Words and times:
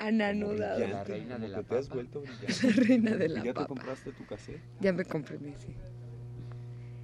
ananudado. 0.00 0.80
La 0.86 1.04
reina 1.04 1.38
de 1.38 1.48
la 1.48 1.62
te 1.62 1.76
has 1.76 1.86
papa. 1.86 1.94
vuelto 1.94 2.20
brillante. 2.22 2.66
La 2.66 2.72
reina 2.84 3.16
de 3.16 3.26
¿Y 3.26 3.28
la 3.28 3.34
¿Ya 3.36 3.42
te 3.44 3.54
papa. 3.54 3.66
compraste 3.68 4.12
tu 4.12 4.24
cassette? 4.26 4.60
Ya 4.80 4.92
me 4.92 5.04
compré 5.04 5.38
mi, 5.38 5.52
sí. 5.52 5.74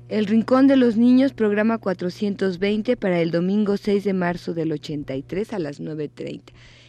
El 0.09 0.27
Rincón 0.27 0.69
de 0.69 0.77
los 0.77 0.97
Niños, 0.97 1.33
programa 1.33 1.79
420 1.79 2.97
para 2.97 3.21
el 3.21 3.31
domingo 3.33 3.77
6 3.77 4.05
de 4.05 4.13
marzo 4.13 4.55
del 4.55 4.73
83 4.73 5.53
a 5.53 5.59
las 5.59 5.81
9.30. 5.81 6.43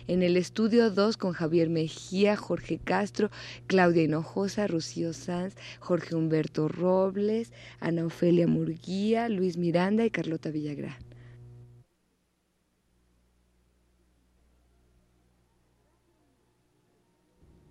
En 0.08 0.22
el 0.24 0.38
estudio 0.38 0.92
2 0.92 1.18
con 1.18 1.34
Javier 1.34 1.70
Mejía, 1.70 2.38
Jorge 2.38 2.78
Castro, 2.78 3.30
Claudia 3.66 4.04
Hinojosa, 4.04 4.68
Rocío 4.68 5.14
Sanz, 5.14 5.56
Jorge 5.80 6.16
Humberto 6.16 6.68
Robles, 6.70 7.52
Ana 7.80 8.06
Ofelia 8.06 8.48
Murguía, 8.48 9.28
Luis 9.30 9.58
Miranda 9.58 10.06
y 10.06 10.12
Carlota 10.12 10.50
Villagrán. 10.52 10.96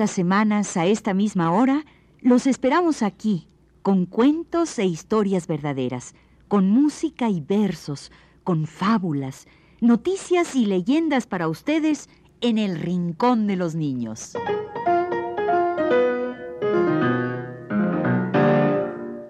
Las 0.00 0.12
semanas 0.12 0.78
a 0.78 0.86
esta 0.86 1.12
misma 1.12 1.52
hora 1.52 1.84
los 2.22 2.46
esperamos 2.46 3.02
aquí, 3.02 3.46
con 3.82 4.06
cuentos 4.06 4.78
e 4.78 4.86
historias 4.86 5.46
verdaderas, 5.46 6.14
con 6.48 6.70
música 6.70 7.28
y 7.28 7.42
versos, 7.42 8.10
con 8.42 8.66
fábulas, 8.66 9.46
noticias 9.82 10.56
y 10.56 10.64
leyendas 10.64 11.26
para 11.26 11.48
ustedes 11.48 12.08
en 12.40 12.56
el 12.56 12.80
Rincón 12.80 13.46
de 13.46 13.56
los 13.56 13.74
Niños. 13.74 14.32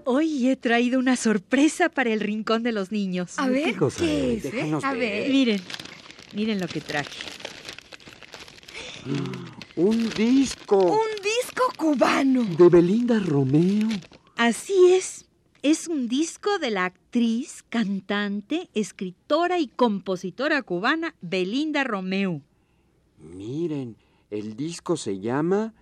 Hoy 0.05 0.49
he 0.49 0.55
traído 0.55 1.01
una 1.01 1.17
sorpresa 1.17 1.89
para 1.89 2.11
el 2.13 2.21
Rincón 2.21 2.63
de 2.63 2.71
los 2.71 2.93
Niños. 2.93 3.41
A 3.41 3.49
ver, 3.49 3.75
cosa 3.75 4.05
¿qué 4.05 4.35
es? 4.35 4.45
eh? 4.45 4.79
A 4.85 4.93
ver. 4.93 5.01
ver. 5.01 5.31
Miren, 5.33 5.61
miren 6.33 6.61
lo 6.61 6.69
que 6.69 6.81
traje. 6.81 7.11
Un 9.83 10.11
disco 10.11 10.77
Un 10.77 11.23
disco 11.23 11.63
cubano. 11.79 12.45
de 12.45 12.69
Belinda 12.69 13.19
Romeo. 13.19 13.89
Así 14.37 14.93
es. 14.93 15.25
Es 15.63 15.89
un 15.89 16.07
disco 16.07 16.59
de 16.59 16.71
la 16.71 16.85
actriz, 16.85 17.65
cantante, 17.71 18.69
escritora 18.75 19.59
y 19.59 19.69
compositora 19.69 20.61
cubana 20.61 21.15
Belinda 21.23 21.83
Romeu. 21.83 22.43
Miren, 23.21 23.97
el 24.31 24.55
disco 24.55 24.99
se 24.99 25.19
llama 25.19 25.73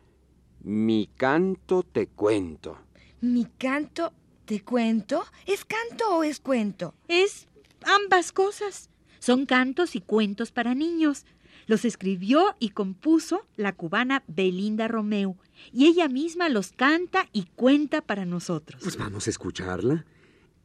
Mi 0.60 1.08
canto 1.16 1.82
te 1.82 2.06
cuento. 2.06 2.78
Mi 3.20 3.46
canto, 3.46 4.12
¿te 4.44 4.62
cuento? 4.62 5.24
¿Es 5.44 5.64
canto 5.64 6.18
o 6.18 6.22
es 6.22 6.38
cuento? 6.38 6.94
Es 7.08 7.48
ambas 7.82 8.30
cosas. 8.30 8.90
Son 9.18 9.44
cantos 9.44 9.96
y 9.96 10.00
cuentos 10.00 10.52
para 10.52 10.76
niños. 10.76 11.24
Los 11.68 11.84
escribió 11.84 12.56
y 12.58 12.70
compuso 12.70 13.46
la 13.56 13.74
cubana 13.74 14.24
Belinda 14.26 14.88
Romeu 14.88 15.36
y 15.70 15.86
ella 15.86 16.08
misma 16.08 16.48
los 16.48 16.72
canta 16.72 17.28
y 17.32 17.44
cuenta 17.54 18.00
para 18.00 18.24
nosotros. 18.24 18.80
Pues 18.82 18.96
vamos 18.96 19.26
a 19.26 19.30
escucharla. 19.30 20.06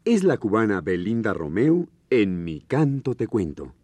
Es 0.05 0.23
la 0.23 0.37
cubana 0.37 0.79
Belinda 0.79 1.33
Romeu 1.33 1.89
en 2.09 2.45
Mi 2.45 2.61
canto 2.61 3.15
te 3.15 3.27
cuento. 3.27 3.75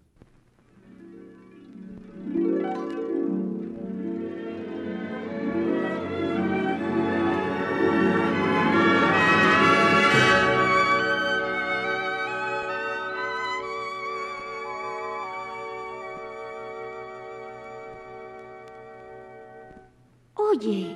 Oye. 20.59 20.93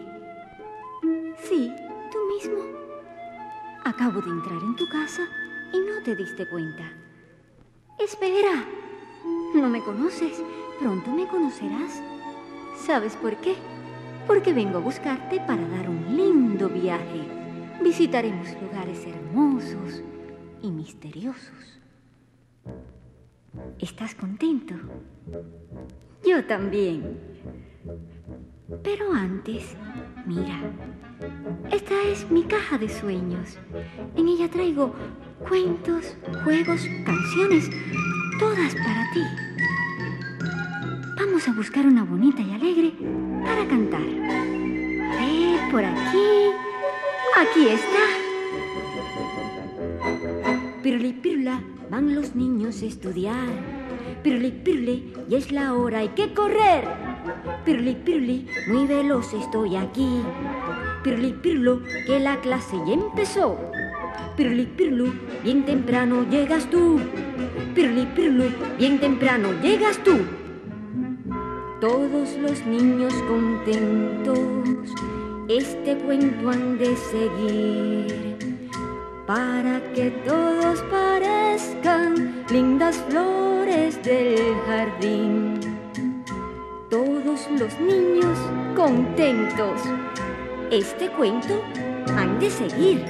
Sí, 1.42 1.72
tú 2.12 2.18
mismo. 2.36 2.66
Acabo 3.86 4.20
de 4.20 4.30
entrar 4.30 4.62
en 4.62 4.76
tu 4.76 4.86
casa 4.90 5.22
y 5.72 5.78
no 5.78 6.04
te 6.04 6.18
diste 6.18 6.46
cuenta. 6.50 6.84
Espera. 7.98 8.66
No 9.56 9.70
me 9.70 9.82
conoces. 9.82 10.44
Pronto 10.82 11.12
me 11.12 11.26
conocerás. 11.30 12.02
¿Sabes 12.76 13.16
por 13.16 13.38
qué? 13.38 13.56
Porque 14.28 14.52
vengo 14.52 14.80
a 14.80 14.82
buscarte 14.82 15.40
para 15.40 15.66
dar 15.70 15.90
un 15.90 16.18
lindo 16.18 16.68
viaje. 16.68 17.22
Visitaremos 17.82 18.50
lugares 18.62 19.08
hermosos 19.08 20.04
y 20.62 20.72
misteriosos. 20.72 21.80
¿Estás 23.80 24.14
contento? 24.14 24.76
Yo 26.22 26.44
también. 26.46 27.18
Pero 28.84 29.12
antes, 29.14 29.76
mira, 30.26 30.60
esta 31.72 32.02
es 32.04 32.30
mi 32.32 32.44
caja 32.44 32.78
de 32.78 32.88
sueños. 32.88 33.58
En 34.16 34.28
ella 34.28 34.50
traigo 34.50 34.94
cuentos, 35.48 36.16
juegos, 36.44 36.88
canciones, 37.06 37.70
todas 38.40 38.74
para 38.76 39.12
ti. 39.14 39.24
Vamos 41.20 41.48
a 41.48 41.54
buscar 41.54 41.86
una 41.86 42.04
bonita 42.04 42.42
y 42.42 42.54
alegre 42.54 42.94
para 43.44 43.68
cantar. 43.68 44.02
Ve 44.02 45.60
por 45.70 45.84
aquí. 45.84 46.52
Aquí 47.36 47.68
está. 47.68 48.24
Piruli, 50.82 51.14
pirula, 51.14 51.62
van 51.90 52.16
los 52.16 52.36
niños 52.36 52.82
a 52.82 52.86
estudiar. 52.86 53.48
Piruli, 54.24 54.52
piruli, 54.52 55.14
ya 55.28 55.38
es 55.38 55.52
la 55.52 55.74
hora, 55.74 56.00
hay 56.00 56.10
que 56.10 56.34
correr. 56.34 57.13
Piruli, 57.66 57.96
piruli, 57.96 58.48
muy 58.68 58.86
veloz 58.88 59.34
estoy 59.34 59.76
aquí. 59.76 60.22
Piruli, 61.04 61.34
pirlo, 61.34 61.82
que 62.06 62.20
la 62.20 62.38
clase 62.42 62.76
ya 62.86 62.94
empezó. 62.94 63.58
Piruli, 64.36 64.66
pirlu, 64.66 65.14
bien 65.44 65.66
temprano 65.66 66.26
llegas 66.30 66.70
tú. 66.70 67.00
Piruli, 67.76 68.06
pirlu, 68.16 68.46
bien 68.78 69.00
temprano 69.00 69.50
llegas 69.62 69.98
tú. 70.00 70.18
Todos 71.80 72.38
los 72.38 72.66
niños 72.66 73.14
contentos 73.28 74.40
este 75.50 75.98
cuento 75.98 76.50
han 76.50 76.78
de 76.78 76.96
seguir 76.96 78.58
para 79.28 79.82
que 79.94 80.10
todos 80.26 80.82
parezcan 80.84 82.46
lindas 82.50 82.98
flores 83.10 84.02
del 84.04 84.56
jardín. 84.66 85.73
Los 87.60 87.80
niños 87.80 88.38
contentos. 88.76 89.82
Este 90.72 91.08
cuento 91.10 91.62
han 92.18 92.40
de 92.40 92.50
seguir. 92.50 93.06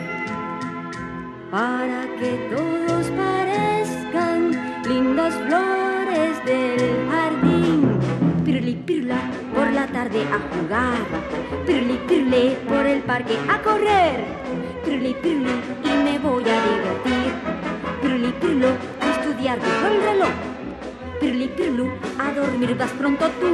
Para 1.49 2.03
que 2.19 2.49
todos 2.53 3.07
parezcan 3.11 4.51
lindas 4.87 5.33
flores 5.47 6.45
del 6.45 7.09
jardín. 7.09 7.99
Pirli 8.43 8.75
pirla 8.85 9.17
por 9.55 9.71
la 9.71 9.87
tarde 9.87 10.23
a 10.23 10.39
jugar, 10.53 10.97
pirli 11.65 11.97
pirle 12.07 12.57
por 12.67 12.85
el 12.85 13.01
parque 13.03 13.37
a 13.49 13.61
correr, 13.61 14.25
pirli 14.83 15.13
pirli 15.21 15.51
y 15.85 16.03
me 16.03 16.19
voy 16.19 16.43
a 16.43 16.57
divertir, 16.67 17.33
pirli 18.01 18.31
pirlo 18.41 18.67
a 18.99 19.09
estudiar 19.11 19.57
el 19.59 20.01
reloj, 20.01 20.52
pirli 21.23 21.47
pirlu 21.55 21.85
a 22.19 22.33
dormir 22.35 22.75
vas 22.75 22.91
pronto 22.99 23.25
tú, 23.39 23.51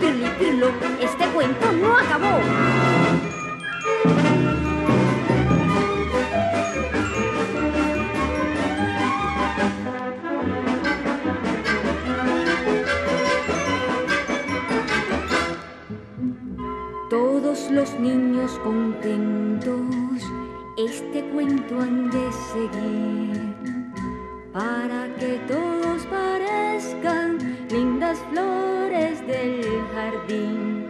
pirli 0.00 0.28
pirlo 0.38 0.68
este 1.00 1.24
cuento 1.34 1.66
no 1.80 1.96
acabó. 1.96 2.34
Todos 17.08 17.70
los 17.70 17.90
niños 17.98 18.50
contentos 18.62 20.20
este 20.76 21.24
cuento 21.32 21.80
han 21.80 22.10
de 22.10 22.24
seguir 22.52 23.54
para 24.52 25.08
lindas 27.70 28.18
flores 28.30 29.26
del 29.26 29.62
jardín. 29.94 30.88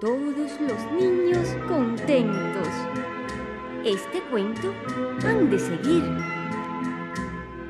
Todos 0.00 0.50
los 0.60 0.92
niños 0.92 1.48
contentos. 1.68 2.68
Este 3.84 4.20
cuento 4.30 4.72
han 5.24 5.50
de 5.50 5.58
seguir 5.58 6.04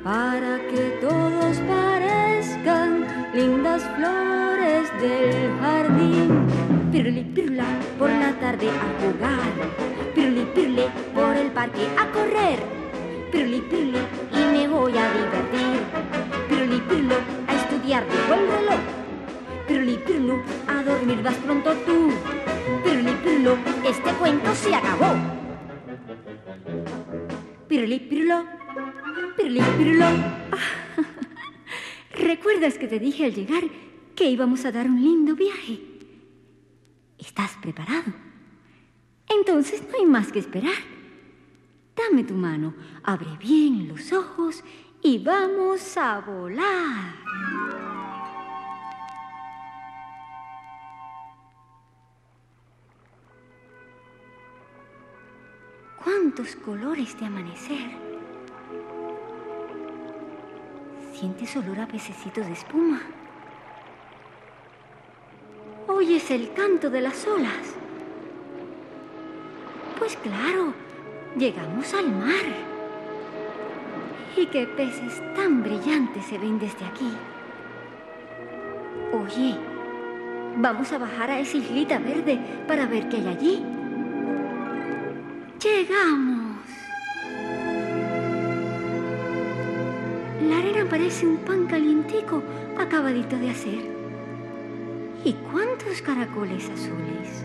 para 0.02 0.58
que 0.70 0.98
todos 1.00 1.56
parezcan 1.68 3.06
lindas 3.34 3.82
flores 3.96 4.88
del 5.00 5.58
jardín. 5.60 6.46
Pirli 6.90 7.24
pirla 7.34 7.66
por 7.98 8.08
la 8.08 8.32
tarde 8.40 8.68
a 8.70 8.88
jugar, 9.00 9.52
pirli 10.14 10.44
pirle 10.54 10.88
por 11.14 11.36
el 11.36 11.50
parque 11.50 11.86
a 11.98 12.10
correr, 12.10 12.58
pirli 13.30 13.60
pirli 13.60 13.98
y 14.32 14.56
me 14.56 14.68
voy 14.68 14.92
a 14.96 15.12
divertir. 15.12 16.15
Pirli, 16.76 16.88
pirlo, 16.88 17.14
a 17.46 17.54
estudiar 17.54 18.06
dijo 18.06 18.34
el 18.34 18.48
reloj. 18.48 18.80
Pirlo, 20.06 20.42
a 20.68 20.82
dormir 20.82 21.22
vas 21.22 21.36
pronto 21.36 21.72
tú. 21.86 22.10
Pirlo, 22.84 23.56
este 23.84 24.10
cuento 24.12 24.54
se 24.54 24.74
acabó. 24.74 25.14
Pirlo, 27.68 28.44
pirli, 29.36 29.62
pirlo. 29.78 30.06
¿Recuerdas 32.12 32.78
que 32.78 32.88
te 32.88 32.98
dije 32.98 33.24
al 33.24 33.34
llegar 33.34 33.64
que 34.14 34.28
íbamos 34.28 34.64
a 34.64 34.72
dar 34.72 34.86
un 34.86 35.02
lindo 35.02 35.34
viaje? 35.34 35.80
¿Estás 37.18 37.56
preparado? 37.62 38.12
Entonces 39.28 39.82
no 39.90 39.98
hay 39.98 40.06
más 40.06 40.30
que 40.30 40.40
esperar. 40.40 40.96
Dame 41.96 42.24
tu 42.24 42.34
mano, 42.34 42.74
abre 43.02 43.30
bien 43.40 43.88
los 43.88 44.12
ojos 44.12 44.62
y 45.06 45.18
vamos 45.18 45.96
a 45.96 46.18
volar. 46.18 47.14
¿Cuántos 56.02 56.56
colores 56.56 57.16
de 57.20 57.26
amanecer? 57.26 57.90
¿Sientes 61.12 61.56
olor 61.56 61.78
a 61.78 61.86
pececitos 61.86 62.44
de 62.44 62.52
espuma? 62.52 63.00
¿Oyes 65.86 66.32
el 66.32 66.52
canto 66.52 66.90
de 66.90 67.02
las 67.02 67.24
olas? 67.28 67.76
Pues 70.00 70.16
claro, 70.16 70.74
llegamos 71.38 71.94
al 71.94 72.10
mar. 72.10 72.65
¿Y 74.36 74.44
qué 74.46 74.66
peces 74.66 75.22
tan 75.34 75.62
brillantes 75.62 76.26
se 76.26 76.36
ven 76.36 76.58
desde 76.58 76.84
aquí? 76.84 77.10
Oye, 79.10 79.56
vamos 80.58 80.92
a 80.92 80.98
bajar 80.98 81.30
a 81.30 81.38
esa 81.38 81.56
islita 81.56 81.98
verde 81.98 82.38
para 82.68 82.84
ver 82.84 83.08
qué 83.08 83.16
hay 83.16 83.28
allí. 83.28 83.64
Llegamos. 85.62 86.58
La 90.46 90.58
arena 90.58 90.84
parece 90.90 91.26
un 91.26 91.38
pan 91.38 91.66
calientico 91.66 92.42
acabadito 92.78 93.38
de 93.38 93.50
hacer. 93.50 93.90
¿Y 95.24 95.32
cuántos 95.50 96.02
caracoles 96.02 96.68
azules? 96.68 97.42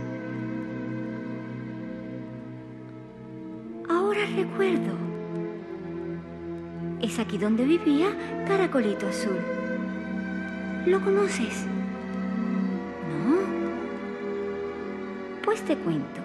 Ahora 3.88 4.26
recuerdo. 4.36 5.11
Es 7.12 7.20
aquí 7.20 7.38
donde 7.38 7.66
vivía 7.66 8.16
Caracolito 8.48 9.06
Azul. 9.06 9.36
¿Lo 10.86 11.02
conoces? 11.02 11.66
¿No? 13.10 13.36
Pues 15.44 15.62
te 15.64 15.76
cuento. 15.76 16.22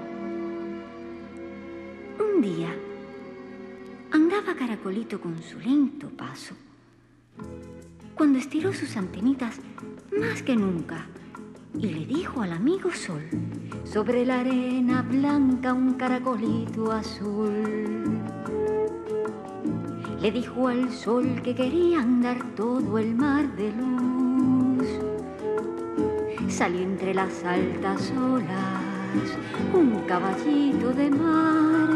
Un 2.21 2.41
día 2.41 2.73
andaba 4.12 4.55
Caracolito 4.55 5.21
con 5.21 5.43
su 5.43 5.59
lento 5.59 6.09
paso. 6.11 6.55
Cuando 8.15 8.39
estiró 8.39 8.73
sus 8.73 8.97
antenitas 8.97 9.59
más 10.17 10.41
que 10.44 10.55
nunca 10.55 11.09
y 11.77 11.89
le 11.89 12.06
dijo 12.06 12.43
al 12.43 12.53
amigo 12.53 12.93
Sol, 12.93 13.25
sobre 13.82 14.25
la 14.25 14.39
arena 14.39 15.03
blanca 15.03 15.73
un 15.73 15.94
caracolito 15.94 16.93
azul. 16.93 18.16
Le 20.26 20.32
dijo 20.32 20.67
al 20.67 20.90
sol 20.90 21.40
que 21.40 21.55
quería 21.55 22.00
andar 22.00 22.38
todo 22.56 22.99
el 22.99 23.14
mar 23.14 23.46
de 23.55 23.70
luz. 23.70 24.88
Salió 26.49 26.81
entre 26.81 27.14
las 27.14 27.44
altas 27.44 28.12
olas 28.19 29.38
un 29.73 30.00
caballito 30.08 30.93
de 30.94 31.11
mar. 31.11 31.90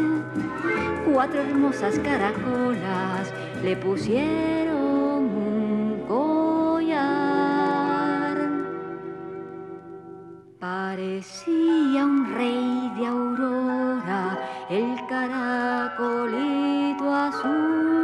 Cuatro 1.13 1.41
hermosas 1.41 1.99
caracolas 1.99 3.35
le 3.65 3.77
pusieron 3.77 5.25
un 5.25 6.05
collar. 6.07 7.19
Parecía 10.61 12.05
un 12.05 12.33
rey 12.33 12.93
de 12.97 13.07
aurora, 13.09 14.39
el 14.71 15.05
caracolito 15.09 16.61
azul, 17.13 18.00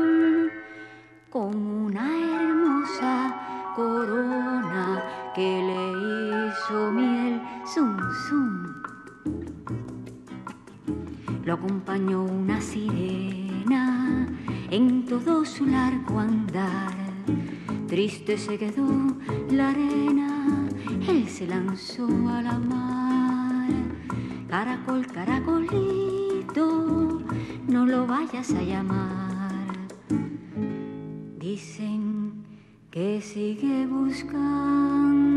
con 1.37 1.55
una 1.55 2.09
hermosa 2.17 3.37
corona 3.77 5.05
que 5.35 5.61
le 5.69 5.83
hizo 6.49 6.91
miel, 6.93 7.43
zum, 7.67 7.95
zum. 8.25 8.73
Lo 11.45 11.53
acompañó 11.53 12.25
una 12.25 12.59
sirena 12.59 14.27
en 14.71 15.05
todo 15.05 15.45
su 15.45 15.67
largo 15.67 16.21
andar. 16.21 16.95
Triste 17.87 18.39
se 18.39 18.57
quedó 18.57 18.89
la 19.51 19.69
arena, 19.69 20.67
él 21.07 21.29
se 21.29 21.47
lanzó 21.47 22.09
a 22.31 22.41
la 22.41 22.59
mar. 22.59 23.69
Caracol, 24.49 25.07
caracolito, 25.07 27.21
no 27.69 27.85
lo 27.85 28.07
vayas 28.07 28.53
a 28.53 28.63
llamar. 28.63 29.26
Dicen 31.57 32.45
que 32.91 33.19
sigue 33.23 33.87
buscando 33.87 35.36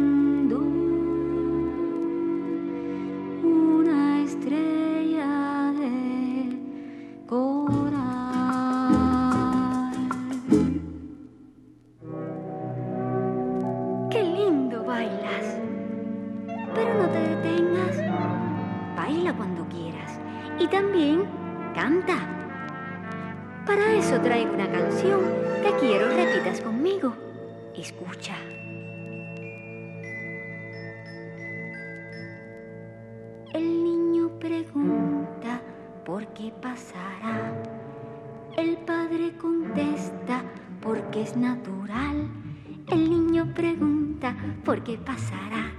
pregunta 44.79 44.83
por 44.83 44.83
qué 44.83 44.97
pasará. 44.97 45.71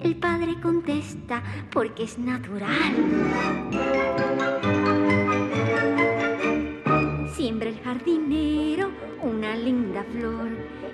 El 0.00 0.16
padre 0.16 0.60
contesta 0.60 1.42
porque 1.72 2.04
es 2.04 2.18
natural. 2.18 2.94
Siembra 7.34 7.68
el 7.68 7.80
jardinero 7.80 8.90
una 9.22 9.56
linda 9.56 10.04
flor. 10.12 10.48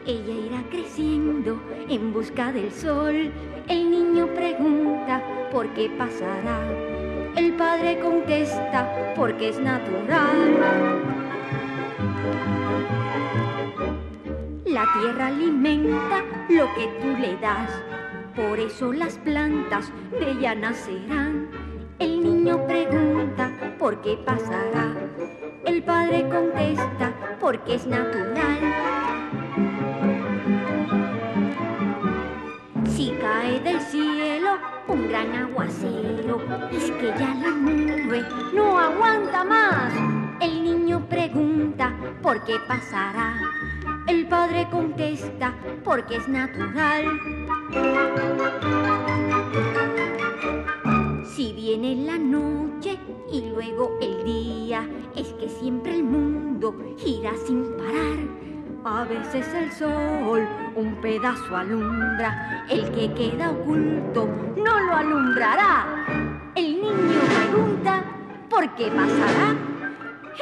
Ella 0.07 0.35
irá 0.47 0.63
creciendo 0.71 1.61
en 1.89 2.13
busca 2.13 2.53
del 2.53 2.71
sol. 2.73 3.33
El 3.69 3.91
niño 3.91 4.27
pregunta 4.35 5.23
por 5.51 5.69
qué 5.75 5.91
pasará. 5.91 6.61
El 7.37 7.53
padre 7.55 7.99
contesta 8.01 9.15
porque 9.17 9.49
es 9.51 9.59
natural. 9.59 11.12
La 14.73 14.87
tierra 14.99 15.27
alimenta 15.27 16.25
lo 16.49 16.67
que 16.75 16.87
tú 17.03 17.09
le 17.21 17.37
das. 17.37 17.71
Por 18.35 18.59
eso 18.59 18.91
las 18.91 19.19
plantas 19.19 19.93
de 20.19 20.31
ella 20.31 20.55
nacerán. 20.55 21.51
El 21.99 22.23
niño 22.23 22.67
pregunta 22.67 23.51
por 23.79 24.01
qué 24.01 24.17
pasará. 24.25 24.95
El 25.67 25.83
padre 25.83 26.27
contesta 26.27 27.13
porque 27.39 27.75
es 27.75 27.87
natural. 27.87 28.59
Si 32.87 33.11
cae 33.21 33.61
del 33.61 33.79
cielo 33.79 34.57
un 34.89 35.07
gran 35.07 35.35
aguacero. 35.35 36.41
Es 36.73 36.91
que 36.93 37.09
ya 37.19 37.35
la 37.35 37.51
nube 37.51 38.25
no 38.55 38.79
aguanta 38.79 39.45
más. 39.45 39.93
El 40.41 40.65
niño 40.65 41.07
pregunta 41.11 41.93
por 42.23 42.43
qué 42.45 42.55
pasará. 42.67 43.52
Padre 44.53 44.69
contesta 44.69 45.55
porque 45.83 46.17
es 46.17 46.29
natural. 46.29 47.07
Si 51.25 51.55
viene 51.55 51.97
la 51.97 52.19
noche 52.19 52.99
y 53.33 53.49
luego 53.49 53.97
el 54.03 54.23
día, 54.25 54.87
es 55.17 55.33
que 55.41 55.49
siempre 55.49 55.95
el 55.95 56.05
mundo 56.05 56.77
gira 56.99 57.31
sin 57.47 57.65
parar. 57.79 58.19
A 58.85 59.05
veces 59.05 59.49
el 59.55 59.73
sol 59.73 60.47
un 60.77 60.97
pedazo 61.01 61.57
alumbra, 61.57 62.67
el 62.69 62.91
que 62.93 63.11
queda 63.15 63.53
oculto 63.53 64.29
no 64.55 64.81
lo 64.81 64.95
alumbrará. 64.95 66.05
El 66.55 66.75
niño 66.75 67.21
pregunta, 67.39 68.05
¿por 68.51 68.69
qué 68.75 68.89
pasará? 68.89 69.57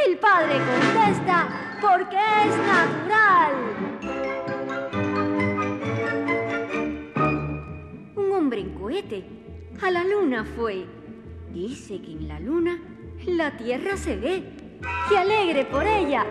El 0.04 0.18
padre 0.18 0.58
contesta, 0.58 1.48
porque 1.80 2.16
es 2.16 2.56
natural. 2.56 3.89
En 8.58 8.74
cohete 8.74 9.24
a 9.82 9.90
la 9.90 10.04
luna 10.04 10.44
fue. 10.44 10.84
Dice 11.52 12.00
que 12.00 12.12
en 12.12 12.28
la 12.28 12.40
luna 12.40 12.78
la 13.26 13.56
tierra 13.56 13.96
se 13.96 14.16
ve, 14.16 14.42
que 15.08 15.18
alegre 15.18 15.64
por 15.64 15.86
ella 15.86 16.24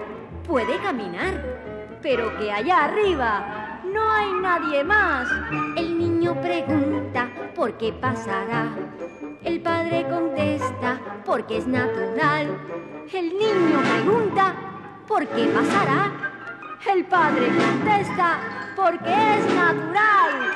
puede 0.48 0.78
caminar, 0.80 2.00
pero 2.02 2.38
que 2.38 2.52
allá 2.52 2.86
arriba 2.86 3.82
no 3.86 4.12
hay 4.12 4.32
nadie 4.42 4.84
más. 4.84 5.30
El 5.76 5.98
niño 5.98 6.40
pregunta 6.42 7.30
por 7.56 7.78
qué 7.78 7.94
pasará. 7.94 8.68
El 9.44 9.62
padre 9.62 10.06
contesta 10.10 11.00
porque 11.26 11.58
es 11.58 11.68
natural. 11.68 12.58
El 13.12 13.30
niño 13.30 13.80
pregunta 13.94 14.54
por 15.08 15.26
qué 15.28 15.46
pasará. 15.48 16.12
El 16.94 17.06
padre 17.06 17.48
contesta 17.48 18.74
porque 18.76 19.10
es 19.10 19.56
natural. 19.56 20.50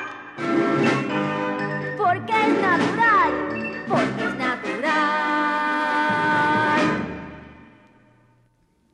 Porque 2.14 2.32
es 2.32 2.60
natural. 2.60 3.32
Porque 3.88 4.24
es 4.24 4.36
natural. 4.36 4.84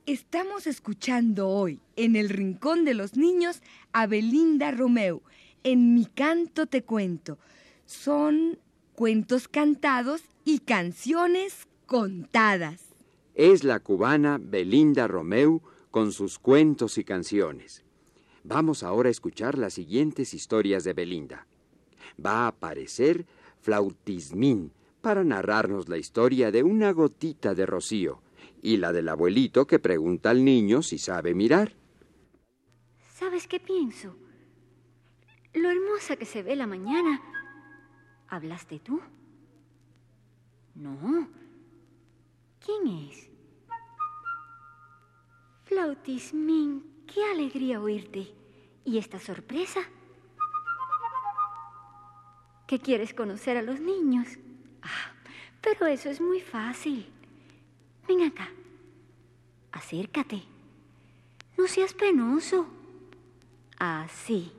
Estamos 0.07 0.67
escuchando 0.67 1.49
hoy 1.49 1.81
en 1.97 2.17
el 2.17 2.31
Rincón 2.31 2.87
de 2.87 2.95
los 2.95 3.19
Niños 3.19 3.61
a 3.93 4.07
Belinda 4.07 4.71
Romeu. 4.71 5.21
En 5.65 5.95
mi 5.95 6.07
canto 6.07 6.65
te 6.65 6.83
cuento. 6.83 7.37
Son 7.85 8.59
cuentos 8.95 9.49
cantados 9.49 10.23
y 10.47 10.61
canciones 10.61 11.69
contadas. 11.85 12.81
Es 13.35 13.65
la 13.65 13.81
cubana 13.81 14.39
Belinda 14.41 15.07
Romeu 15.07 15.61
con 15.91 16.13
sus 16.13 16.39
cuentos 16.39 16.97
y 16.97 17.05
canciones. 17.05 17.85
Vamos 18.45 18.83
ahora 18.83 19.09
a 19.09 19.13
escuchar 19.13 19.59
las 19.59 19.75
siguientes 19.75 20.33
historias 20.33 20.85
de 20.85 20.95
Belinda. 20.95 21.47
Va 22.25 22.45
a 22.45 22.49
aparecer 22.49 23.27
Flautismín 23.61 24.73
para 25.01 25.25
narrarnos 25.25 25.89
la 25.89 25.97
historia 25.97 26.51
de 26.51 26.63
una 26.63 26.93
gotita 26.93 27.55
de 27.55 27.67
rocío 27.67 28.23
y 28.63 28.77
la 28.77 28.93
del 28.93 29.09
abuelito 29.09 29.67
que 29.67 29.79
pregunta 29.79 30.31
al 30.31 30.45
niño 30.45 30.83
si 30.83 30.99
sabe 30.99 31.35
mirar. 31.35 31.75
¿Sabes 33.15 33.47
qué 33.47 33.61
pienso? 33.61 34.17
Lo 35.55 35.71
hermosa 35.71 36.17
que 36.17 36.27
se 36.27 36.43
ve 36.43 36.57
la 36.57 36.67
mañana. 36.67 37.21
¿Hablaste 38.29 38.79
tú? 38.79 39.01
No. 40.75 41.29
¿Quién 42.65 43.09
es? 43.09 43.29
Flautismín, 45.65 47.05
qué 47.07 47.25
alegría 47.25 47.81
oírte. 47.81 48.33
¿Y 48.85 48.99
esta 48.99 49.19
sorpresa? 49.19 49.81
¿Que 52.71 52.79
quieres 52.79 53.13
conocer 53.15 53.57
a 53.57 53.63
los 53.63 53.81
niños? 53.81 54.29
Ah, 54.81 55.11
pero 55.61 55.87
eso 55.87 56.09
es 56.09 56.21
muy 56.21 56.41
fácil. 56.41 57.05
Ven 58.07 58.23
acá. 58.23 58.49
Acércate. 59.73 60.45
No 61.59 61.67
seas 61.67 61.93
penoso. 61.95 62.69
Así. 63.77 64.53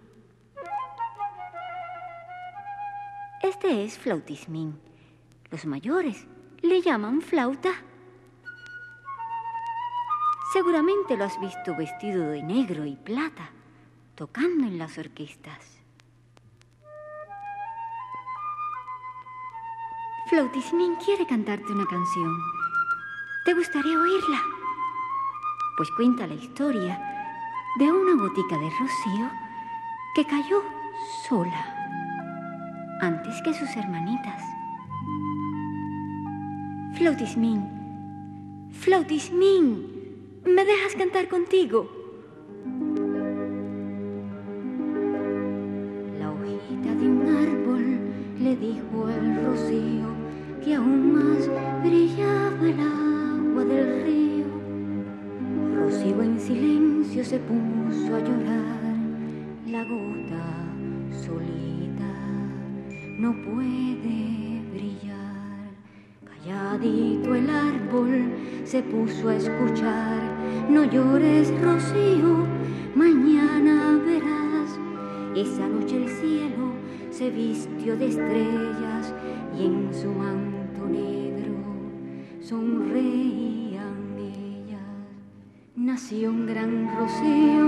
Este 3.42 3.86
es 3.86 3.98
flautismín. 3.98 4.78
Los 5.50 5.66
mayores 5.66 6.28
le 6.62 6.82
llaman 6.82 7.22
flauta. 7.22 7.72
Seguramente 10.52 11.16
lo 11.16 11.24
has 11.24 11.40
visto 11.40 11.78
vestido 11.78 12.28
de 12.28 12.44
negro 12.44 12.86
y 12.86 12.98
plata, 12.98 13.52
tocando 14.16 14.68
en 14.68 14.78
las 14.78 14.98
orquestas. 14.98 15.81
Flautismín 20.32 20.96
quiere 20.96 21.28
cantarte 21.28 21.74
una 21.74 21.86
canción. 21.86 22.34
¿Te 23.44 23.54
gustaría 23.54 24.00
oírla? 24.00 24.42
Pues 25.76 25.92
cuenta 25.98 26.26
la 26.26 26.36
historia 26.36 26.98
de 27.78 27.92
una 27.92 28.16
gotica 28.16 28.58
de 28.58 28.70
rocío 28.80 29.30
que 30.16 30.26
cayó 30.26 30.64
sola 31.28 31.76
antes 33.02 33.42
que 33.44 33.54
sus 33.54 33.76
hermanitas. 33.76 34.42
Flautismín, 36.96 38.70
Flautismín, 38.72 40.42
¿me 40.46 40.64
dejas 40.64 40.96
cantar 40.96 41.28
contigo? 41.28 42.01
Se 57.20 57.40
puso 57.40 58.16
a 58.16 58.20
llorar, 58.20 58.96
la 59.68 59.84
gota 59.84 60.46
solita 61.12 62.10
no 63.20 63.34
puede 63.44 64.62
brillar. 64.74 65.70
Calladito 66.24 67.36
el 67.36 67.50
árbol 67.50 68.32
se 68.64 68.82
puso 68.82 69.28
a 69.28 69.36
escuchar, 69.36 70.22
no 70.70 70.86
llores 70.86 71.52
Rocío, 71.62 72.48
mañana 72.96 74.02
verás. 74.06 74.80
Esa 75.36 75.68
noche 75.68 75.98
el 75.98 76.10
cielo 76.10 76.72
se 77.12 77.30
vistió 77.30 77.98
de 77.98 78.08
estrellas 78.08 79.14
y 79.60 79.66
en 79.66 79.94
su 79.94 80.08
manto 80.08 80.88
negro 80.88 81.56
sonreían 82.42 83.42
ellas. 83.42 83.51
Nació 85.82 86.30
un 86.30 86.46
gran 86.46 86.96
rocío, 86.96 87.66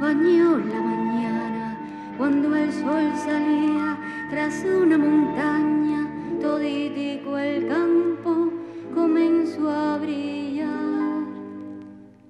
bañó 0.00 0.58
la 0.58 0.80
mañana 0.80 1.76
cuando 2.16 2.54
el 2.54 2.72
sol 2.72 3.10
salía 3.16 3.98
tras 4.30 4.64
una 4.64 4.96
montaña, 4.96 6.06
toditico 6.40 7.36
el 7.36 7.66
campo 7.66 8.52
comenzó 8.94 9.68
a 9.68 9.98
brillar. 9.98 11.24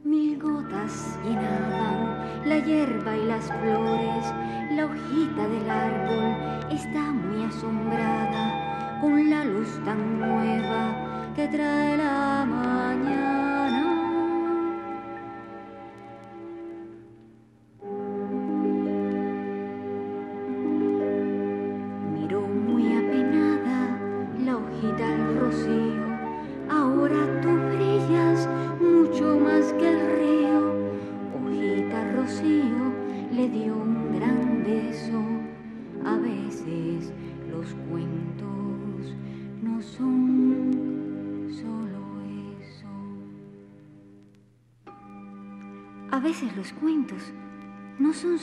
Mil 0.02 0.40
gotas 0.40 1.18
llenaban 1.22 2.46
la 2.46 2.58
hierba 2.60 3.14
y 3.14 3.26
las 3.26 3.52
flores, 3.52 4.32
la 4.70 4.86
hojita 4.86 5.46
del 5.46 5.70
árbol 5.70 6.72
está 6.72 7.02
muy 7.02 7.44
asombrada 7.44 8.98
con 9.02 9.28
la 9.28 9.44
luz 9.44 9.78
tan 9.84 10.20
nueva 10.20 11.34
que 11.36 11.46
trae 11.48 11.98
la 11.98 12.46
mañana. 12.48 13.37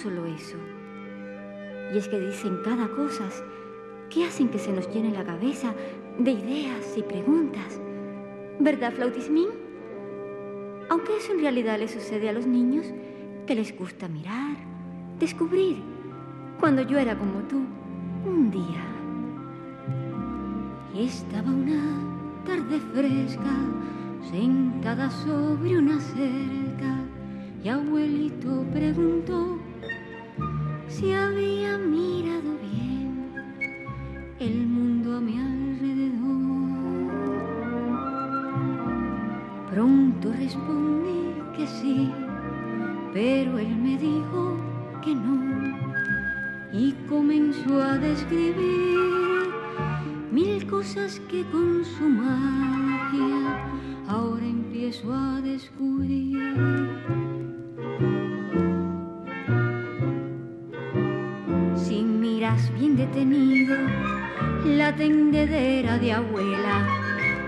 Solo 0.06 0.26
eso. 0.28 0.58
Y 1.92 1.98
es 1.98 2.08
que 2.08 2.20
dicen 2.20 2.60
cada 2.64 2.88
cosa 2.90 3.24
que 4.12 4.24
hacen 4.24 4.50
que 4.50 4.60
se 4.60 4.72
nos 4.72 4.88
llene 4.94 5.12
la 5.12 5.24
cabeza 5.24 5.74
de 6.20 6.32
ideas 6.32 6.96
y 6.96 7.02
preguntas. 7.02 7.82
¿Verdad, 8.60 8.94
Flautismín? 8.94 9.50
Aunque 10.90 11.18
eso 11.18 11.34
en 11.34 11.40
realidad 11.40 11.80
le 11.80 11.88
sucede 11.88 12.30
a 12.30 12.34
los 12.34 12.46
niños, 12.46 12.86
que 13.48 13.56
les 13.56 13.76
gusta 13.76 14.08
mirar, 14.08 14.58
descubrir. 15.20 15.78
Cuando 16.60 16.84
yo 16.84 17.00
era 17.00 17.18
como 17.18 17.40
tú, 17.50 17.64
un 18.28 18.52
día, 18.52 18.86
estaba 20.96 21.50
una 21.50 21.82
tarde 22.46 22.80
fresca, 22.94 23.56
sentada 24.30 25.10
sobre 25.10 25.80
una 25.80 26.00
cerca, 26.00 27.00
y 27.64 27.70
abuelito 27.70 28.64
preguntó 28.72 29.55
si 30.96 31.12
había 31.12 31.78
mirado 31.78 32.58
bien 32.62 33.34
el 34.40 34.66
mundo 34.66 35.18
a 35.18 35.20
mi 35.20 35.38
alrededor. 35.38 37.12
Pronto 39.72 40.32
respondí 40.32 41.34
que 41.58 41.68
sí, 41.68 42.10
pero 43.14 43.60
él 43.60 43.76
me 43.76 43.98
dijo 43.98 44.56
que 45.04 45.14
no 45.16 45.36
y 46.72 46.94
comenzó 47.10 47.82
a 47.82 47.98
describir 47.98 49.52
mil 50.32 50.66
cosas 50.66 51.20
que 51.30 51.44
con 51.52 51.84
su 51.84 52.08
magia 52.08 53.66
ahora 54.08 54.46
empiezo 54.46 55.14
a 55.14 55.42
descubrir. 55.42 56.25
La 64.66 64.94
tendedera 64.94 65.98
de 65.98 66.12
abuela, 66.12 66.86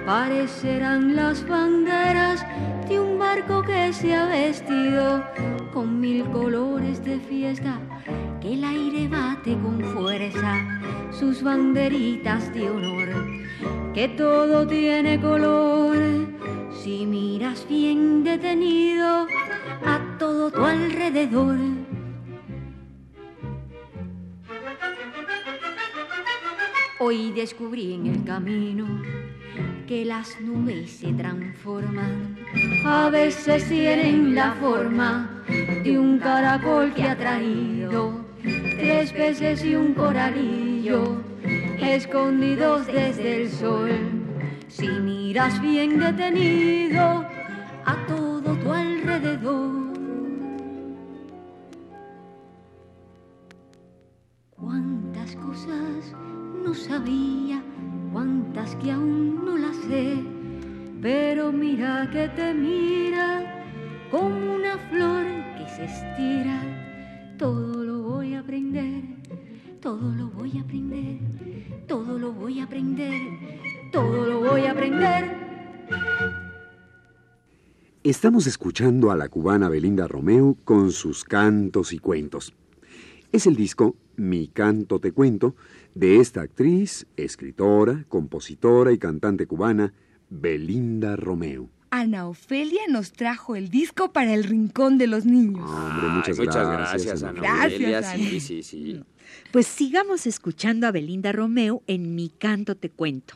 parecerán 0.05 1.15
las 1.15 1.45
banderas 1.45 2.45
de 2.87 2.99
un 2.99 3.19
barco 3.19 3.61
que 3.63 3.91
se 3.91 4.15
ha 4.15 4.27
vestido 4.27 5.23
con 5.73 5.99
mil 5.99 6.23
colores 6.31 7.03
de 7.03 7.19
fiesta, 7.19 7.79
que 8.39 8.53
el 8.53 8.63
aire 8.63 9.09
bate 9.09 9.57
con 9.57 9.81
fuerza, 9.93 10.55
sus 11.11 11.43
banderitas 11.43 12.53
de 12.53 12.69
honor, 12.69 13.09
que 13.93 14.07
todo 14.07 14.65
tiene 14.65 15.19
color. 15.19 15.97
Si 16.71 17.05
miras 17.05 17.67
bien 17.67 18.23
detenido 18.23 19.27
a 19.85 19.99
todo 20.17 20.49
tu 20.49 20.63
alrededor, 20.63 21.57
Hoy 27.07 27.31
descubrí 27.31 27.93
en 27.93 28.07
el 28.07 28.23
camino 28.25 28.85
que 29.87 30.03
las 30.03 30.41
nubes 30.41 30.91
se 30.91 31.13
transforman. 31.13 32.37
A 32.83 33.09
veces 33.09 33.63
tienen 33.69 34.35
la 34.35 34.51
forma 34.55 35.41
de 35.85 35.97
un 35.97 36.19
caracol 36.19 36.93
que 36.93 37.03
ha 37.03 37.17
traído 37.17 38.25
tres 38.41 39.13
peces 39.13 39.63
y 39.63 39.75
un 39.75 39.93
coralillo 39.93 41.21
escondidos 41.79 42.87
desde 42.87 43.43
el 43.43 43.51
sol. 43.51 43.89
Si 44.67 44.89
miras 44.89 45.61
bien 45.61 45.99
detenido 45.99 47.25
a 47.85 48.05
todo 48.05 48.53
tu 48.53 48.73
alrededor. 48.73 49.71
Cuántas 54.57 55.37
cosas 55.37 56.13
no 56.67 56.73
sabía, 56.73 57.63
cuántas 58.11 58.75
que 58.75 58.91
aún 58.91 59.45
no 59.45 59.57
las 59.57 59.77
sé, 59.87 60.21
pero 61.01 61.53
mira 61.53 62.09
que 62.11 62.27
te 62.27 62.53
mira 62.53 63.63
como 64.11 64.55
una 64.55 64.77
flor 64.89 65.25
que 65.57 65.65
se 65.77 65.85
estira. 65.85 67.35
Todo 67.37 67.85
lo 67.85 68.01
voy 68.01 68.33
a 68.33 68.41
aprender, 68.41 69.01
todo 69.79 70.11
lo 70.11 70.27
voy 70.27 70.57
a 70.57 70.61
aprender, 70.61 71.19
todo 71.87 72.19
lo 72.19 72.33
voy 72.33 72.59
a 72.59 72.65
aprender, 72.65 73.21
todo 73.93 74.25
lo 74.25 74.41
voy 74.41 74.65
a 74.65 74.71
aprender. 74.71 75.23
Estamos 78.03 78.45
escuchando 78.45 79.09
a 79.09 79.15
la 79.15 79.29
cubana 79.29 79.69
Belinda 79.69 80.05
Romeo 80.05 80.57
con 80.65 80.91
sus 80.91 81.23
cantos 81.23 81.93
y 81.93 81.99
cuentos. 81.99 82.53
Es 83.31 83.47
el 83.47 83.55
disco 83.55 83.95
Mi 84.17 84.47
canto 84.47 84.99
te 84.99 85.11
cuento 85.11 85.55
de 85.93 86.19
esta 86.19 86.41
actriz, 86.41 87.05
escritora, 87.17 88.03
compositora 88.09 88.91
y 88.91 88.97
cantante 88.97 89.45
cubana 89.45 89.93
Belinda 90.29 91.15
Romeo. 91.15 91.69
Ana 91.91 92.27
Ofelia 92.27 92.81
nos 92.89 93.11
trajo 93.11 93.55
el 93.55 93.69
disco 93.69 94.11
para 94.11 94.33
el 94.33 94.43
Rincón 94.43 94.97
de 94.97 95.05
los 95.05 95.25
Niños. 95.25 95.69
Hombre, 95.69 96.09
muchas, 96.09 96.39
Ay, 96.39 96.45
muchas 96.47 96.67
gracias. 96.67 97.05
gracias, 97.05 97.23
Ana 97.23 97.41
Gracias, 97.41 97.73
Ofelia. 97.73 97.97
Ana. 97.99 98.15
Sí, 98.15 98.39
sí, 98.39 98.63
sí. 98.63 99.03
Pues 99.51 99.67
sigamos 99.67 100.25
escuchando 100.25 100.87
a 100.87 100.91
Belinda 100.91 101.31
Romeo 101.31 101.83
en 101.85 102.15
Mi 102.15 102.29
canto 102.29 102.75
te 102.75 102.89
cuento. 102.89 103.35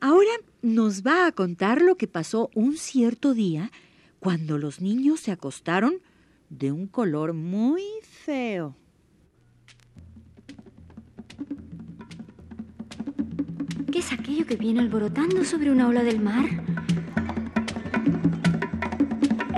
Ahora 0.00 0.30
nos 0.62 1.02
va 1.02 1.26
a 1.26 1.32
contar 1.32 1.82
lo 1.82 1.96
que 1.96 2.06
pasó 2.06 2.48
un 2.54 2.76
cierto 2.76 3.34
día 3.34 3.72
cuando 4.20 4.56
los 4.56 4.80
niños 4.80 5.18
se 5.18 5.32
acostaron 5.32 5.96
de 6.48 6.70
un 6.70 6.86
color 6.86 7.32
muy 7.32 7.82
feo. 8.02 8.76
Que 14.46 14.56
viene 14.56 14.80
alborotando 14.80 15.44
sobre 15.44 15.72
una 15.72 15.88
ola 15.88 16.04
del 16.04 16.20
mar? 16.20 16.44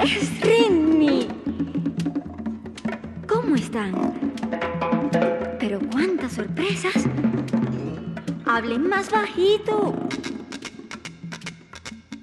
¡Es 0.03 0.40
Rinni! 0.40 1.29
¿Cómo 3.27 3.55
están? 3.55 3.92
Pero 5.61 5.81
cuántas 5.92 6.33
sorpresas. 6.33 7.05
Hablen 8.46 8.88
más 8.88 9.11
bajito. 9.11 9.94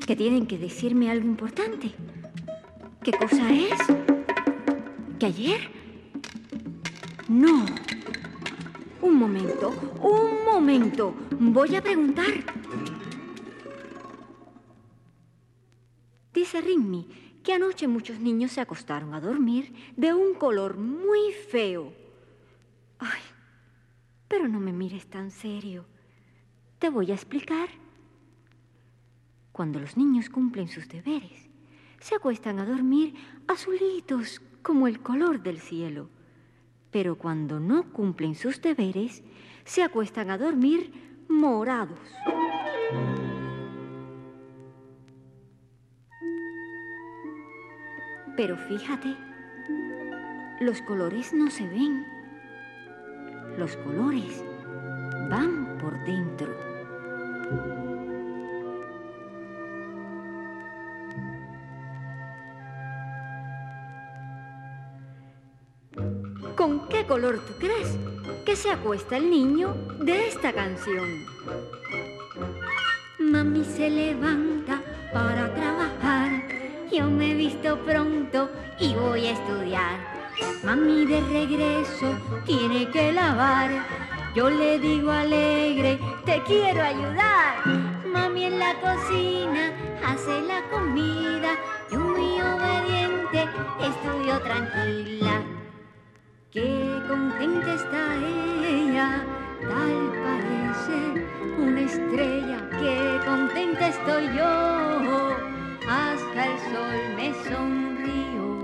Que 0.08 0.15
tienen 0.15 0.47
que 0.47 0.58
decirme 0.58 1.12
algo 1.12 1.28
importante. 1.28 1.93
¿Qué 3.04 3.12
cosa 3.12 3.51
es? 3.54 3.78
¿Que 5.19 5.28
ayer? 5.28 5.60
No. 7.28 7.65
Un 9.01 9.15
momento, 9.19 9.69
un 10.01 10.44
momento. 10.56 11.13
Voy 11.38 11.76
a 11.76 11.82
preguntar. 11.82 12.34
Dice 16.34 16.62
Rimmi 16.62 17.08
que 17.44 17.52
anoche 17.52 17.89
muchos 17.89 18.20
niños 18.20 18.54
se 18.54 18.62
acostaron 18.62 19.13
a 19.13 19.20
dormir 19.20 19.74
de 19.98 20.13
un 20.13 20.34
color 20.34 20.78
muy 20.78 21.34
feo. 21.52 21.94
Ay, 23.00 23.22
pero 24.30 24.48
no 24.48 24.62
me 24.62 24.72
mires 24.72 25.08
tan 25.08 25.30
serio. 25.30 25.86
Te 26.80 26.89
voy 26.89 27.12
a 27.12 27.15
explicar. 27.15 27.68
Cuando 29.52 29.80
los 29.82 29.98
niños 29.98 30.30
cumplen 30.30 30.70
sus 30.70 30.88
deberes, 30.88 31.50
se 32.00 32.15
acuestan 32.15 32.60
a 32.60 32.65
dormir 32.65 33.13
azulitos 33.48 34.41
como 34.62 34.88
el 34.88 35.02
color 35.02 35.44
del 35.44 35.60
cielo. 35.60 36.08
Pero 36.95 37.17
cuando 37.17 37.60
no 37.60 37.91
cumplen 37.91 38.36
sus 38.36 38.62
deberes, 38.62 39.21
se 39.65 39.84
acuestan 39.84 40.29
a 40.29 40.38
dormir 40.38 40.93
morados. 41.27 41.99
Pero 48.38 48.55
fíjate, 48.55 49.13
los 50.62 50.81
colores 50.84 51.34
no 51.34 51.51
se 51.51 51.67
ven. 51.67 52.05
Los 53.58 53.75
colores 53.75 54.41
van 55.29 55.77
por 55.77 56.01
dentro. 56.05 57.94
Color 67.15 67.39
tú 67.47 67.54
crees 67.60 67.97
que 68.43 68.58
se 68.58 68.69
acuesta 68.69 69.15
el 69.15 69.30
niño 69.30 69.73
de 69.99 70.28
esta 70.28 70.51
canción? 70.51 71.25
Mami 73.17 73.63
se 73.63 73.89
levanta 73.89 74.82
para 75.13 75.54
trabajar. 75.56 76.43
Yo 76.91 77.10
me 77.10 77.32
he 77.32 77.36
visto 77.36 77.80
pronto 77.86 78.49
y 78.82 78.95
voy 78.95 79.28
a 79.28 79.32
estudiar. 79.32 79.95
Mami 80.65 81.06
de 81.06 81.21
regreso 81.21 82.19
tiene 82.45 82.89
que 82.89 83.13
lavar. 83.13 83.71
Yo 84.36 84.49
le 84.49 84.78
digo 84.78 85.10
alegre, 85.10 85.97
te 86.25 86.43
quiero 86.43 86.82
ayudar. 86.82 87.65
Mami 88.06 88.43
en 88.43 88.60
la 88.60 88.73
cocina 88.82 89.71
hace 90.06 90.41
la 90.41 90.62
comida. 90.69 91.51
Yo 91.89 91.97
muy 91.97 92.41
obediente 92.41 93.47
estudio 93.80 94.38
tranquila. 94.41 95.64
Qué 96.56 97.04
contenta 97.10 97.74
está 97.74 98.15
ella 98.15 99.26
tal 99.60 100.13
parece 100.24 100.98
una 101.60 101.82
estrella 101.82 102.70
que 102.80 103.20
contenta 103.26 103.89
estoy 103.89 104.24
yo. 104.38 105.36
Hasta 105.86 106.46
el 106.46 106.60
sol 106.72 107.00
me 107.18 107.34
sonrió. 107.44 108.62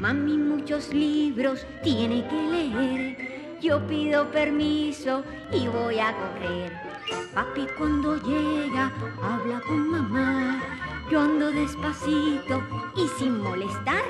Mami 0.00 0.38
muchos 0.38 0.94
libros 0.94 1.66
tiene 1.82 2.26
que 2.26 2.42
leer. 2.42 3.58
Yo 3.60 3.86
pido 3.86 4.30
permiso 4.30 5.22
y 5.52 5.68
voy 5.68 5.98
a 5.98 6.14
correr. 6.14 6.72
Papi 7.34 7.66
cuando 7.76 8.16
llega 8.22 8.90
habla 9.22 9.60
con 9.60 9.88
mamá. 9.90 10.81
Yo 11.12 11.20
ando 11.20 11.52
despacito 11.52 12.62
y 12.96 13.06
sin 13.18 13.42
molestar. 13.42 14.02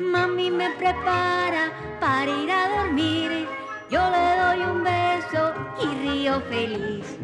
Mami 0.00 0.50
me 0.50 0.70
prepara 0.70 1.70
para 2.00 2.28
ir 2.28 2.50
a 2.50 2.82
dormir. 2.82 3.46
Yo 3.88 4.00
le 4.10 4.36
doy 4.42 4.68
un 4.68 4.82
beso 4.82 5.54
y 5.80 5.86
río 6.02 6.40
feliz. 6.50 7.16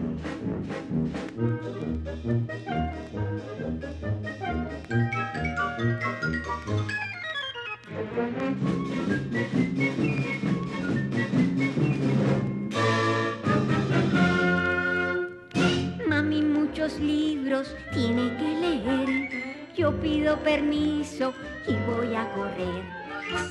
Muchos 16.89 17.01
libros 17.01 17.77
tiene 17.93 18.35
que 18.39 18.45
leer. 18.45 19.67
Yo 19.77 19.93
pido 20.01 20.39
permiso 20.39 21.35
y 21.67 21.75
voy 21.85 22.15
a 22.15 22.33
correr. 22.33 22.83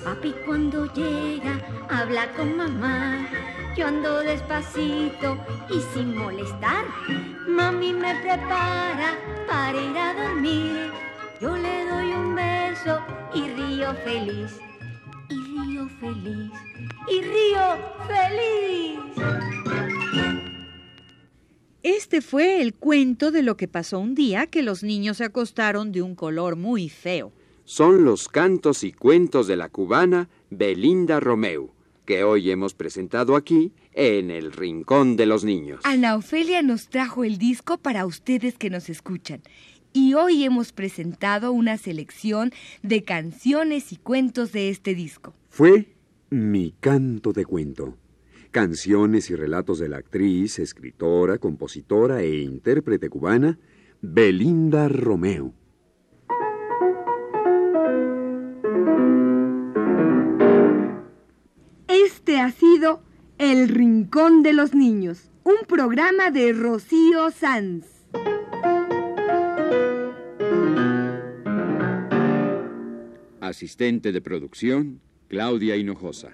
Papi 0.03 0.33
cuando 0.43 0.91
llega 0.93 1.59
habla 1.87 2.31
con 2.35 2.57
mamá. 2.57 3.27
Yo 3.75 3.85
ando 3.85 4.21
despacito 4.21 5.37
y 5.69 5.79
sin 5.93 6.17
molestar. 6.17 6.85
Mami 7.47 7.93
me 7.93 8.15
prepara 8.21 9.13
para 9.47 9.79
ir 9.79 9.97
a 9.99 10.13
dormir. 10.15 10.91
Yo 11.39 11.55
le 11.55 11.85
doy 11.85 12.13
un 12.13 12.33
beso 12.33 12.99
y 13.35 13.49
río 13.49 13.93
feliz. 14.03 14.59
Y 15.29 15.35
río 15.35 15.87
feliz. 15.99 16.51
Y 17.07 17.21
río 17.21 17.77
feliz. 18.07 19.76
Este 21.87 22.19
fue 22.19 22.61
el 22.61 22.73
cuento 22.73 23.31
de 23.31 23.43
lo 23.43 23.55
que 23.55 23.69
pasó 23.69 23.99
un 23.99 24.13
día 24.13 24.47
que 24.47 24.61
los 24.61 24.83
niños 24.83 25.15
se 25.17 25.23
acostaron 25.23 25.93
de 25.93 26.01
un 26.01 26.15
color 26.15 26.57
muy 26.57 26.89
feo. 26.89 27.31
Son 27.63 28.03
los 28.03 28.27
cantos 28.27 28.83
y 28.83 28.91
cuentos 28.91 29.47
de 29.47 29.55
la 29.55 29.69
cubana 29.69 30.27
Belinda 30.49 31.21
Romeu, 31.21 31.71
que 32.03 32.25
hoy 32.25 32.51
hemos 32.51 32.73
presentado 32.73 33.37
aquí 33.37 33.71
en 33.93 34.31
el 34.31 34.51
Rincón 34.51 35.15
de 35.15 35.27
los 35.27 35.45
Niños. 35.45 35.79
Ana 35.85 36.17
Ofelia 36.17 36.61
nos 36.61 36.89
trajo 36.89 37.23
el 37.23 37.37
disco 37.37 37.77
para 37.77 38.05
ustedes 38.05 38.57
que 38.57 38.69
nos 38.69 38.89
escuchan. 38.89 39.41
Y 39.93 40.13
hoy 40.13 40.43
hemos 40.43 40.73
presentado 40.73 41.53
una 41.53 41.77
selección 41.77 42.51
de 42.83 43.05
canciones 43.05 43.93
y 43.93 43.95
cuentos 43.95 44.51
de 44.51 44.71
este 44.71 44.93
disco. 44.93 45.33
Fue 45.49 45.95
Mi 46.29 46.73
canto 46.81 47.31
de 47.31 47.45
cuento. 47.45 47.95
Canciones 48.51 49.29
y 49.29 49.35
relatos 49.35 49.77
de 49.79 49.89
la 49.89 49.97
actriz, 49.97 50.59
escritora, 50.59 51.37
compositora 51.37 52.21
e 52.21 52.39
intérprete 52.39 53.09
cubana 53.09 53.59
Belinda 54.01 54.87
Romeu. 54.87 55.53
Este 61.87 62.39
ha 62.39 62.51
sido 62.51 63.03
El 63.37 63.67
Rincón 63.67 64.43
de 64.43 64.53
los 64.53 64.73
Niños, 64.73 65.29
un 65.43 65.65
programa 65.67 66.31
de 66.31 66.53
Rocío 66.53 67.31
Sanz. 67.31 67.85
Asistente 73.41 74.11
de 74.11 74.21
producción, 74.21 74.99
Claudia 75.27 75.75
Hinojosa. 75.75 76.31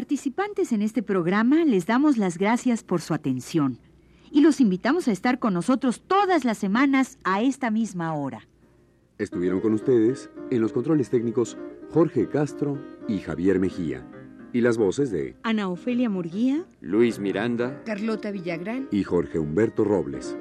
Participantes 0.00 0.72
en 0.72 0.80
este 0.80 1.02
programa 1.02 1.62
les 1.66 1.84
damos 1.84 2.16
las 2.16 2.38
gracias 2.38 2.82
por 2.82 3.02
su 3.02 3.12
atención 3.12 3.78
y 4.30 4.40
los 4.40 4.58
invitamos 4.58 5.08
a 5.08 5.12
estar 5.12 5.38
con 5.38 5.52
nosotros 5.52 6.00
todas 6.06 6.46
las 6.46 6.56
semanas 6.56 7.18
a 7.22 7.42
esta 7.42 7.70
misma 7.70 8.14
hora. 8.14 8.48
Estuvieron 9.18 9.60
con 9.60 9.74
ustedes 9.74 10.30
en 10.50 10.62
los 10.62 10.72
controles 10.72 11.10
técnicos 11.10 11.58
Jorge 11.90 12.30
Castro 12.30 12.78
y 13.08 13.18
Javier 13.18 13.58
Mejía. 13.58 14.02
Y 14.54 14.62
las 14.62 14.78
voces 14.78 15.10
de 15.10 15.36
Ana 15.42 15.68
Ofelia 15.68 16.08
Murguía, 16.08 16.64
Luis 16.80 17.18
Miranda, 17.18 17.82
Carlota 17.84 18.30
Villagrán. 18.30 18.88
y 18.90 19.04
Jorge 19.04 19.38
Humberto 19.38 19.84
Robles. 19.84 20.34